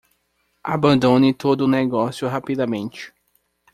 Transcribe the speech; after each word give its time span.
Abandone 0.63 1.31
todo 1.31 1.65
o 1.65 1.67
negócio 1.67 2.27
rapidamente. 2.27 3.13